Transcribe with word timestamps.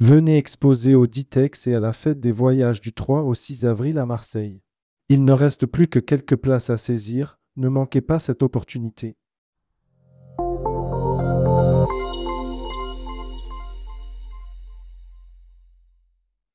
Venez 0.00 0.36
exposer 0.36 0.94
au 0.94 1.08
Ditex 1.08 1.66
et 1.66 1.74
à 1.74 1.80
la 1.80 1.92
fête 1.92 2.20
des 2.20 2.30
voyages 2.30 2.80
du 2.80 2.92
3 2.92 3.22
au 3.22 3.34
6 3.34 3.66
avril 3.66 3.98
à 3.98 4.06
Marseille. 4.06 4.62
Il 5.08 5.24
ne 5.24 5.32
reste 5.32 5.66
plus 5.66 5.88
que 5.88 5.98
quelques 5.98 6.36
places 6.36 6.70
à 6.70 6.76
saisir, 6.76 7.40
ne 7.56 7.68
manquez 7.68 8.00
pas 8.00 8.20
cette 8.20 8.44
opportunité. 8.44 9.16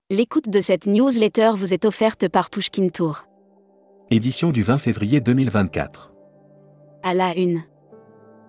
L'écoute 0.09 0.47
de 0.47 0.61
cette 0.61 0.85
newsletter 0.85 1.51
vous 1.57 1.73
est 1.73 1.83
offerte 1.83 2.29
par 2.29 2.49
Pushkin 2.49 2.87
Tour. 2.87 3.25
Édition 4.09 4.51
du 4.51 4.63
20 4.63 4.77
février 4.77 5.19
2024. 5.19 6.13
À 7.03 7.13
la 7.13 7.37
une. 7.37 7.61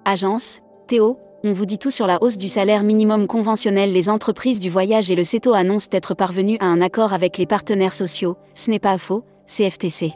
Agence, 0.04 0.60
Théo, 0.86 1.18
on 1.44 1.52
vous 1.52 1.66
dit 1.66 1.78
tout 1.78 1.90
sur 1.90 2.06
la 2.06 2.22
hausse 2.22 2.38
du 2.38 2.48
salaire 2.48 2.82
minimum 2.82 3.26
conventionnel. 3.26 3.92
Les 3.92 4.08
entreprises 4.08 4.60
du 4.60 4.70
voyage 4.70 5.10
et 5.10 5.14
le 5.14 5.22
CETO 5.22 5.52
annoncent 5.52 5.90
être 5.92 6.14
parvenus 6.14 6.56
à 6.60 6.64
un 6.64 6.80
accord 6.80 7.12
avec 7.12 7.36
les 7.36 7.44
partenaires 7.44 7.92
sociaux, 7.92 8.38
ce 8.54 8.70
n'est 8.70 8.78
pas 8.78 8.96
faux, 8.96 9.24
CFTC. 9.46 10.12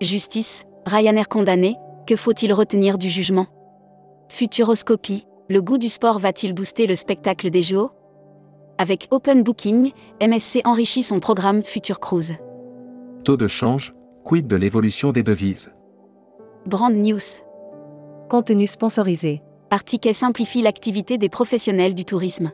Justice, 0.00 0.64
Ryanair 0.86 1.28
condamné, 1.28 1.76
que 2.06 2.16
faut-il 2.16 2.54
retenir 2.54 2.96
du 2.96 3.10
jugement? 3.10 3.48
Futuroscopie, 4.30 5.26
le 5.50 5.60
goût 5.60 5.76
du 5.76 5.90
sport 5.90 6.18
va-t-il 6.18 6.54
booster 6.54 6.86
le 6.86 6.94
spectacle 6.94 7.50
des 7.50 7.60
JO 7.60 7.90
Avec 8.78 9.08
Open 9.10 9.42
Booking, 9.42 9.92
MSC 10.22 10.62
enrichit 10.64 11.02
son 11.02 11.20
programme 11.20 11.62
Future 11.62 12.00
Cruise. 12.00 12.32
Taux 13.24 13.36
de 13.36 13.46
change, 13.46 13.94
quid 14.24 14.46
de 14.46 14.56
l'évolution 14.56 15.12
des 15.12 15.22
devises? 15.22 15.70
Brand 16.64 16.94
News. 16.94 17.18
Contenu 18.30 18.66
sponsorisé. 18.66 19.42
Artiquet 19.72 20.12
simplifie 20.12 20.62
l'activité 20.62 21.16
des 21.16 21.28
professionnels 21.28 21.94
du 21.94 22.04
tourisme. 22.04 22.50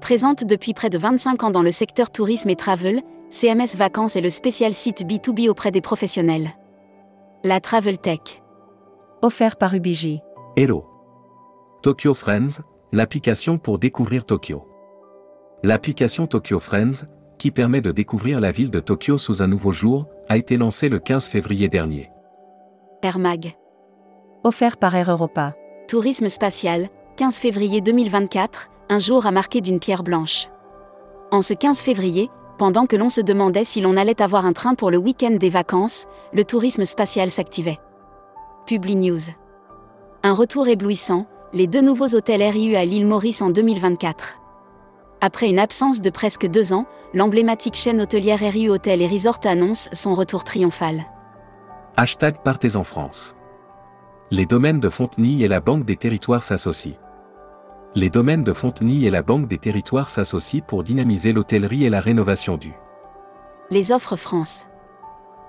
Présente 0.00 0.44
depuis 0.44 0.74
près 0.74 0.90
de 0.90 0.98
25 0.98 1.44
ans 1.44 1.50
dans 1.50 1.62
le 1.62 1.70
secteur 1.70 2.10
tourisme 2.10 2.50
et 2.50 2.56
travel, 2.56 3.02
CMS 3.30 3.76
Vacances 3.76 4.16
est 4.16 4.20
le 4.20 4.30
spécial 4.30 4.74
site 4.74 5.06
B2B 5.06 5.48
auprès 5.48 5.70
des 5.70 5.80
professionnels. 5.80 6.50
La 7.44 7.60
Travel 7.60 7.98
Tech. 7.98 8.42
Offert 9.22 9.54
par 9.54 9.74
Ubiji. 9.74 10.22
Hello. 10.56 10.84
Tokyo 11.82 12.14
Friends, 12.14 12.62
l'application 12.90 13.56
pour 13.56 13.78
découvrir 13.78 14.26
Tokyo. 14.26 14.66
L'application 15.62 16.26
Tokyo 16.26 16.58
Friends, 16.58 17.06
qui 17.38 17.52
permet 17.52 17.80
de 17.80 17.92
découvrir 17.92 18.40
la 18.40 18.50
ville 18.50 18.72
de 18.72 18.80
Tokyo 18.80 19.18
sous 19.18 19.40
un 19.40 19.46
nouveau 19.46 19.70
jour, 19.70 20.06
a 20.28 20.36
été 20.36 20.56
lancée 20.56 20.88
le 20.88 20.98
15 20.98 21.28
février 21.28 21.68
dernier. 21.68 22.10
Air 23.02 23.20
Mag. 23.20 23.54
Offert 24.42 24.78
par 24.78 24.96
Air 24.96 25.10
Europa. 25.10 25.54
Tourisme 25.88 26.30
spatial, 26.30 26.88
15 27.18 27.36
février 27.36 27.82
2024, 27.82 28.70
un 28.88 28.98
jour 28.98 29.26
à 29.26 29.30
marquer 29.30 29.60
d'une 29.60 29.78
pierre 29.78 30.02
blanche. 30.02 30.48
En 31.30 31.42
ce 31.42 31.52
15 31.52 31.80
février, 31.80 32.30
pendant 32.58 32.86
que 32.86 32.96
l'on 32.96 33.10
se 33.10 33.20
demandait 33.20 33.64
si 33.64 33.82
l'on 33.82 33.98
allait 33.98 34.22
avoir 34.22 34.46
un 34.46 34.54
train 34.54 34.74
pour 34.74 34.90
le 34.90 34.96
week-end 34.96 35.32
des 35.32 35.50
vacances, 35.50 36.06
le 36.32 36.42
tourisme 36.42 36.86
spatial 36.86 37.30
s'activait. 37.30 37.78
Publi 38.64 38.96
News. 38.96 39.20
Un 40.22 40.32
retour 40.32 40.68
éblouissant, 40.68 41.26
les 41.52 41.66
deux 41.66 41.82
nouveaux 41.82 42.14
hôtels 42.14 42.42
RIU 42.42 42.76
à 42.76 42.86
l'île 42.86 43.06
Maurice 43.06 43.42
en 43.42 43.50
2024. 43.50 44.38
Après 45.20 45.50
une 45.50 45.58
absence 45.58 46.00
de 46.00 46.08
presque 46.08 46.46
deux 46.46 46.72
ans, 46.72 46.86
l'emblématique 47.12 47.74
chaîne 47.74 48.00
hôtelière 48.00 48.40
RIU 48.40 48.70
Hôtel 48.70 49.02
et 49.02 49.06
Resort 49.06 49.40
annonce 49.44 49.90
son 49.92 50.14
retour 50.14 50.44
triomphal. 50.44 51.04
Hashtag 51.98 52.42
Partez 52.42 52.74
en 52.74 52.84
France. 52.84 53.36
Les 54.36 54.46
domaines 54.46 54.80
de 54.80 54.88
Fontenay 54.88 55.44
et 55.44 55.46
la 55.46 55.60
Banque 55.60 55.84
des 55.84 55.94
Territoires 55.94 56.42
s'associent. 56.42 56.96
Les 57.94 58.10
domaines 58.10 58.42
de 58.42 58.52
Fontenay 58.52 59.04
et 59.04 59.10
la 59.10 59.22
Banque 59.22 59.46
des 59.46 59.58
Territoires 59.58 60.08
s'associent 60.08 60.64
pour 60.66 60.82
dynamiser 60.82 61.32
l'hôtellerie 61.32 61.84
et 61.84 61.88
la 61.88 62.00
rénovation 62.00 62.56
du. 62.56 62.74
Les 63.70 63.92
offres 63.92 64.16
France. 64.16 64.66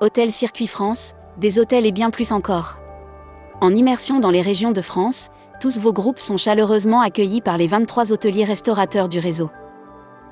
Hôtel 0.01 0.31
Circuit 0.31 0.67
France, 0.67 1.15
des 1.39 1.57
hôtels 1.57 1.87
et 1.87 1.91
bien 1.91 2.11
plus 2.11 2.31
encore. 2.31 2.77
En 3.59 3.73
immersion 3.73 4.19
dans 4.19 4.29
les 4.29 4.41
régions 4.41 4.71
de 4.71 4.81
France, 4.81 5.29
tous 5.59 5.79
vos 5.79 5.91
groupes 5.91 6.19
sont 6.19 6.37
chaleureusement 6.37 7.01
accueillis 7.01 7.41
par 7.41 7.57
les 7.57 7.65
23 7.65 8.11
hôteliers 8.11 8.45
restaurateurs 8.45 9.09
du 9.09 9.17
réseau. 9.17 9.49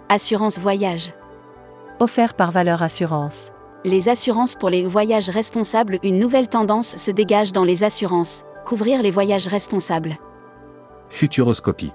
Assurance 0.09 0.59
Voyage. 0.59 1.12
Offert 2.00 2.36
par 2.36 2.52
Valeur 2.52 2.84
Assurance. 2.84 3.52
Les 3.85 4.07
assurances 4.07 4.55
pour 4.55 4.69
les 4.69 4.85
voyages 4.85 5.29
responsables, 5.29 5.99
une 6.03 6.17
nouvelle 6.17 6.47
tendance 6.47 6.95
se 6.95 7.11
dégage 7.11 7.51
dans 7.51 7.66
les 7.66 7.83
assurances, 7.83 8.44
couvrir 8.66 9.01
les 9.01 9.11
voyages 9.11 9.47
responsables. 9.47 10.17
Futuroscopie. 11.09 11.91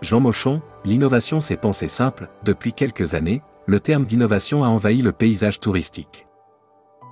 Jean 0.00 0.20
Mochon, 0.20 0.62
l'innovation 0.86 1.40
c'est 1.40 1.58
penser 1.58 1.88
simple, 1.88 2.30
depuis 2.44 2.72
quelques 2.72 3.12
années, 3.12 3.42
le 3.66 3.78
terme 3.78 4.06
d'innovation 4.06 4.64
a 4.64 4.68
envahi 4.68 5.02
le 5.02 5.12
paysage 5.12 5.60
touristique. 5.60 6.26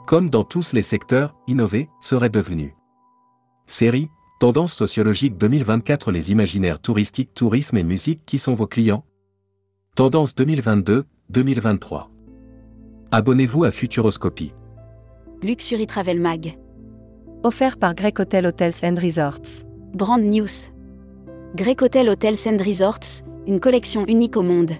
Comme 0.06 0.30
dans 0.30 0.44
tous 0.44 0.72
les 0.72 0.82
secteurs, 0.82 1.34
innover 1.46 1.90
serait 2.00 2.30
devenu. 2.30 2.74
Série, 3.66 4.08
Tendance 4.40 4.72
sociologique 4.72 5.36
2024 5.36 6.10
Les 6.10 6.32
imaginaires 6.32 6.80
touristiques, 6.80 7.34
tourisme 7.34 7.76
et 7.76 7.84
musique 7.84 8.24
qui 8.24 8.38
sont 8.38 8.54
vos 8.54 8.66
clients? 8.66 9.04
Tendance 9.94 10.34
2022-2023. 10.34 12.13
Abonnez-vous 13.10 13.64
à 13.64 13.70
Futuroscopie. 13.70 14.52
Luxury 15.42 15.86
Travel 15.86 16.20
Mag. 16.20 16.58
Offert 17.42 17.76
par 17.76 17.94
Grec 17.94 18.18
Hotel 18.18 18.46
Hotels 18.46 18.74
and 18.82 18.96
Resorts. 19.00 19.64
Brand 19.92 20.22
News. 20.22 20.70
Grec 21.54 21.82
Hotel 21.82 22.08
Hotels 22.08 22.48
and 22.48 22.56
Resorts, 22.64 23.22
une 23.46 23.60
collection 23.60 24.04
unique 24.06 24.36
au 24.36 24.42
monde. 24.42 24.72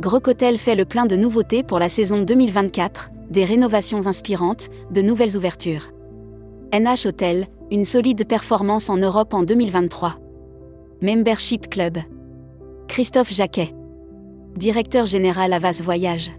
Grec 0.00 0.28
Hotel 0.28 0.58
fait 0.58 0.74
le 0.74 0.84
plein 0.84 1.06
de 1.06 1.16
nouveautés 1.16 1.62
pour 1.62 1.78
la 1.78 1.88
saison 1.88 2.22
2024, 2.22 3.10
des 3.30 3.44
rénovations 3.44 4.06
inspirantes, 4.06 4.68
de 4.90 5.00
nouvelles 5.00 5.36
ouvertures. 5.36 5.92
NH 6.74 7.06
Hotel, 7.06 7.46
une 7.70 7.84
solide 7.84 8.26
performance 8.26 8.90
en 8.90 8.98
Europe 8.98 9.32
en 9.32 9.42
2023. 9.42 10.16
Membership 11.00 11.70
Club. 11.70 11.98
Christophe 12.88 13.32
Jacquet. 13.32 13.74
Directeur 14.56 15.06
général 15.06 15.52
Avas 15.52 15.80
Voyage. 15.82 16.30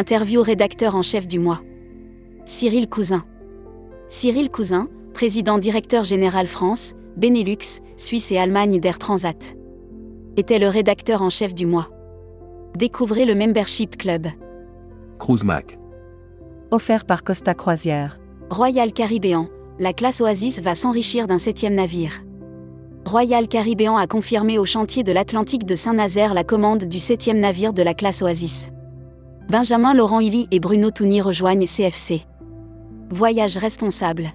Interview 0.00 0.42
rédacteur 0.42 0.94
en 0.94 1.02
chef 1.02 1.26
du 1.26 1.40
mois. 1.40 1.60
Cyril 2.44 2.88
Cousin. 2.88 3.24
Cyril 4.06 4.48
Cousin, 4.48 4.86
président 5.12 5.58
directeur 5.58 6.04
général 6.04 6.46
France, 6.46 6.94
Benelux, 7.16 7.80
Suisse 7.96 8.30
et 8.30 8.38
Allemagne 8.38 8.78
d'Air 8.78 9.00
Transat. 9.00 9.56
Était 10.36 10.60
le 10.60 10.68
rédacteur 10.68 11.20
en 11.20 11.30
chef 11.30 11.52
du 11.52 11.66
mois. 11.66 11.88
Découvrez 12.76 13.24
le 13.24 13.34
Membership 13.34 13.96
Club. 13.96 14.28
Cruise 15.18 15.42
Mac. 15.42 15.76
Offert 16.70 17.04
par 17.04 17.24
Costa 17.24 17.54
Croisière. 17.54 18.20
Royal 18.50 18.92
Caribbean, 18.92 19.48
la 19.80 19.92
classe 19.92 20.20
Oasis 20.20 20.60
va 20.60 20.76
s'enrichir 20.76 21.26
d'un 21.26 21.38
septième 21.38 21.74
navire. 21.74 22.22
Royal 23.04 23.48
Caribbean 23.48 23.96
a 23.96 24.06
confirmé 24.06 24.60
au 24.60 24.64
chantier 24.64 25.02
de 25.02 25.10
l'Atlantique 25.10 25.66
de 25.66 25.74
Saint-Nazaire 25.74 26.34
la 26.34 26.44
commande 26.44 26.84
du 26.84 27.00
septième 27.00 27.40
navire 27.40 27.72
de 27.72 27.82
la 27.82 27.94
classe 27.94 28.22
Oasis. 28.22 28.70
Benjamin 29.48 29.94
Laurent 29.94 30.20
Illy 30.20 30.46
et 30.50 30.60
Bruno 30.60 30.90
Touni 30.90 31.22
rejoignent 31.22 31.64
CFC. 31.64 32.26
Voyage 33.08 33.56
responsable. 33.56 34.28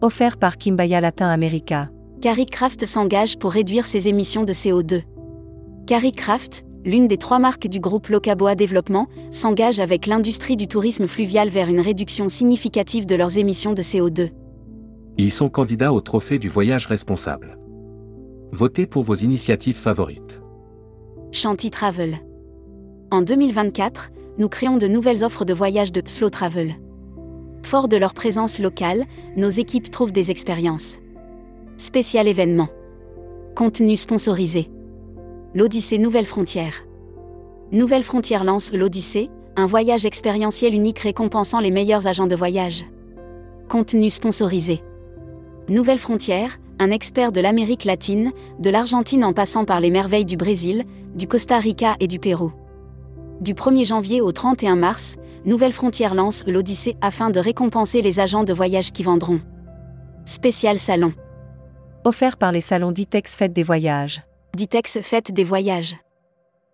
Offert 0.00 0.38
par 0.38 0.56
Kimbaya 0.56 1.02
Latin 1.02 1.28
America. 1.28 1.90
Carrie 2.22 2.46
Craft 2.46 2.86
s'engage 2.86 3.38
pour 3.38 3.50
réduire 3.50 3.84
ses 3.84 4.08
émissions 4.08 4.44
de 4.44 4.54
CO2. 4.54 5.02
Carrie 5.86 6.12
Craft, 6.12 6.64
l'une 6.86 7.06
des 7.06 7.18
trois 7.18 7.38
marques 7.38 7.66
du 7.66 7.80
groupe 7.80 8.08
Locaboa 8.08 8.54
Développement, 8.54 9.08
s'engage 9.30 9.78
avec 9.78 10.06
l'industrie 10.06 10.56
du 10.56 10.68
tourisme 10.68 11.06
fluvial 11.06 11.50
vers 11.50 11.68
une 11.68 11.80
réduction 11.80 12.30
significative 12.30 13.04
de 13.04 13.16
leurs 13.16 13.36
émissions 13.36 13.74
de 13.74 13.82
CO2. 13.82 14.30
Ils 15.18 15.32
sont 15.32 15.50
candidats 15.50 15.92
au 15.92 16.00
trophée 16.00 16.38
du 16.38 16.48
voyage 16.48 16.86
responsable. 16.86 17.58
Votez 18.52 18.86
pour 18.86 19.02
vos 19.02 19.16
initiatives 19.16 19.76
favorites. 19.76 20.40
Chanty 21.30 21.70
Travel. 21.70 22.20
En 23.10 23.22
2024, 23.22 24.10
nous 24.38 24.48
créons 24.48 24.76
de 24.76 24.86
nouvelles 24.86 25.24
offres 25.24 25.44
de 25.44 25.54
voyage 25.54 25.92
de 25.92 26.02
Slow 26.04 26.30
Travel. 26.30 26.76
Fort 27.62 27.88
de 27.88 27.96
leur 27.96 28.14
présence 28.14 28.58
locale, 28.58 29.04
nos 29.36 29.50
équipes 29.50 29.90
trouvent 29.90 30.12
des 30.12 30.30
expériences. 30.30 30.98
Spécial 31.76 32.28
événement. 32.28 32.68
Contenu 33.54 33.96
sponsorisé. 33.96 34.70
L'Odyssée 35.54 35.98
Nouvelle 35.98 36.26
Frontière. 36.26 36.84
Nouvelle 37.72 38.02
Frontière 38.02 38.44
lance 38.44 38.72
l'Odyssée, 38.72 39.30
un 39.56 39.66
voyage 39.66 40.06
expérientiel 40.06 40.74
unique 40.74 40.98
récompensant 40.98 41.60
les 41.60 41.70
meilleurs 41.70 42.06
agents 42.06 42.26
de 42.26 42.36
voyage. 42.36 42.84
Contenu 43.68 44.10
sponsorisé. 44.10 44.82
Nouvelle 45.68 45.98
Frontière, 45.98 46.58
un 46.78 46.90
expert 46.90 47.32
de 47.32 47.40
l'Amérique 47.40 47.84
latine, 47.84 48.32
de 48.58 48.70
l'Argentine 48.70 49.24
en 49.24 49.32
passant 49.32 49.64
par 49.64 49.80
les 49.80 49.90
merveilles 49.90 50.24
du 50.24 50.36
Brésil, 50.36 50.84
du 51.14 51.28
Costa 51.28 51.58
Rica 51.58 51.96
et 52.00 52.08
du 52.08 52.18
Pérou. 52.18 52.52
Du 53.44 53.52
1er 53.52 53.84
janvier 53.84 54.22
au 54.22 54.32
31 54.32 54.74
mars, 54.74 55.16
Nouvelle 55.44 55.74
Frontière 55.74 56.14
lance 56.14 56.46
l'Odyssée 56.46 56.96
afin 57.02 57.28
de 57.28 57.38
récompenser 57.38 58.00
les 58.00 58.18
agents 58.18 58.42
de 58.42 58.54
voyage 58.54 58.90
qui 58.90 59.02
vendront. 59.02 59.42
Spécial 60.24 60.78
salon. 60.78 61.12
Offert 62.06 62.38
par 62.38 62.52
les 62.52 62.62
salons 62.62 62.90
Ditex 62.90 63.36
Fête 63.36 63.52
des 63.52 63.62
Voyages. 63.62 64.22
Ditex 64.54 65.02
Fête 65.02 65.30
des 65.30 65.44
Voyages. 65.44 65.94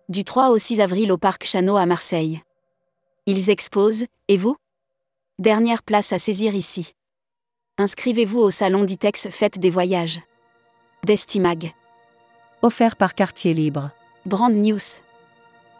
Du 0.07 0.23
3 0.23 0.51
au 0.51 0.57
6 0.57 0.79
avril 0.79 1.11
au 1.11 1.17
Parc 1.17 1.43
Chano 1.43 1.75
à 1.75 1.85
Marseille. 1.85 2.41
Ils 3.25 3.49
exposent, 3.49 4.05
et 4.29 4.37
vous? 4.37 4.55
Dernière 5.39 5.83
place 5.83 6.13
à 6.13 6.19
saisir 6.19 6.55
ici. 6.55 6.93
Inscrivez-vous 7.79 8.39
au 8.39 8.49
salon 8.49 8.85
d'ITEX 8.85 9.27
Fête 9.29 9.59
des 9.59 9.71
Voyages. 9.71 10.21
Destimag. 11.03 11.73
Offert 12.61 12.95
par 12.95 13.13
Quartier 13.13 13.53
Libre. 13.53 13.91
Brand 14.25 14.53
News. 14.53 14.79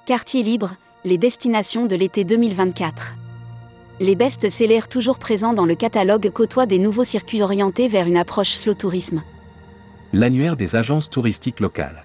Quartier 0.08 0.42
Libre, 0.42 0.74
les 1.06 1.20
destinations 1.20 1.86
de 1.86 1.96
l'été 1.96 2.24
2024. 2.24 3.14
Les 4.00 4.16
best-sellers 4.16 4.88
toujours 4.90 5.20
présents 5.20 5.54
dans 5.54 5.68
le 5.68 5.76
catalogue 5.76 6.32
côtoient 6.32 6.66
des 6.66 6.80
nouveaux 6.80 7.04
circuits 7.04 7.44
orientés 7.44 7.88
vers 7.88 8.08
une 8.08 8.18
approche 8.18 8.54
slow 8.56 8.74
tourisme. 8.74 9.22
L'annuaire 10.12 10.58
des 10.58 10.76
agences 10.76 11.08
touristiques 11.08 11.60
locales. 11.60 12.04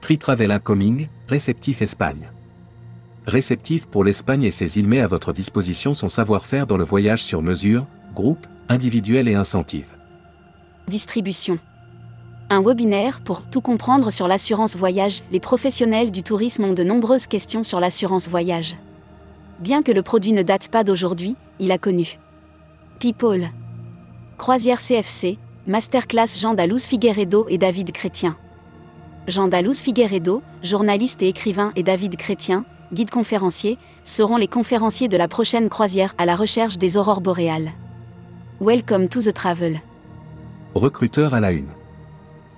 Tri-Travel 0.00 0.52
Incoming, 0.52 1.08
réceptif 1.26 1.82
Espagne. 1.82 2.30
Réceptif 3.26 3.86
pour 3.86 4.04
l'Espagne 4.04 4.44
et 4.44 4.52
ses 4.52 4.78
îles 4.78 4.86
met 4.86 5.00
à 5.00 5.08
votre 5.08 5.32
disposition 5.32 5.94
son 5.94 6.08
savoir-faire 6.08 6.68
dans 6.68 6.76
le 6.76 6.84
voyage 6.84 7.24
sur 7.24 7.42
mesure, 7.42 7.84
groupe, 8.14 8.46
individuel 8.68 9.26
et 9.26 9.34
incentive. 9.34 9.88
Distribution. 10.86 11.58
Un 12.52 12.60
webinaire 12.60 13.22
pour 13.22 13.40
tout 13.40 13.62
comprendre 13.62 14.10
sur 14.10 14.28
l'assurance 14.28 14.76
voyage. 14.76 15.22
Les 15.30 15.40
professionnels 15.40 16.10
du 16.10 16.22
tourisme 16.22 16.64
ont 16.64 16.74
de 16.74 16.84
nombreuses 16.84 17.26
questions 17.26 17.62
sur 17.62 17.80
l'assurance 17.80 18.28
voyage. 18.28 18.76
Bien 19.58 19.82
que 19.82 19.90
le 19.90 20.02
produit 20.02 20.32
ne 20.32 20.42
date 20.42 20.68
pas 20.68 20.84
d'aujourd'hui, 20.84 21.34
il 21.60 21.72
a 21.72 21.78
connu. 21.78 22.18
People. 23.00 23.48
Croisière 24.36 24.80
CFC, 24.80 25.38
Masterclass 25.66 26.38
Jean 26.38 26.52
Dalouse 26.52 26.84
Figueredo 26.84 27.46
et 27.48 27.56
David 27.56 27.90
Chrétien. 27.90 28.36
Jean 29.28 29.48
Dalouse 29.48 29.80
Figueredo, 29.80 30.42
journaliste 30.62 31.22
et 31.22 31.28
écrivain, 31.28 31.72
et 31.74 31.82
David 31.82 32.16
Chrétien, 32.16 32.66
guide 32.92 33.10
conférencier, 33.10 33.78
seront 34.04 34.36
les 34.36 34.46
conférenciers 34.46 35.08
de 35.08 35.16
la 35.16 35.26
prochaine 35.26 35.70
croisière 35.70 36.14
à 36.18 36.26
la 36.26 36.36
recherche 36.36 36.76
des 36.76 36.98
aurores 36.98 37.22
boréales. 37.22 37.72
Welcome 38.60 39.08
to 39.08 39.22
the 39.22 39.32
travel. 39.32 39.80
Recruteur 40.74 41.32
à 41.32 41.40
la 41.40 41.52
une. 41.52 41.68